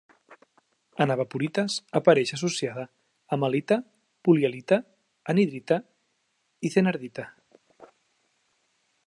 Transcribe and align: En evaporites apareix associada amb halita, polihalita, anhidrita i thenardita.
En 1.03 1.11
evaporites 1.15 1.75
apareix 1.99 2.31
associada 2.37 2.85
amb 3.37 3.47
halita, 3.49 3.77
polihalita, 4.29 4.81
anhidrita 5.35 5.79
i 6.71 6.75
thenardita. 6.79 7.29